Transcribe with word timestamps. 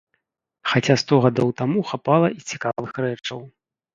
Хаця 0.69 0.95
сто 1.01 1.19
гадоў 1.25 1.51
таму 1.61 1.83
хапала 1.91 2.27
і 2.39 2.43
цікавых 2.53 2.91
рэчаў. 3.05 3.39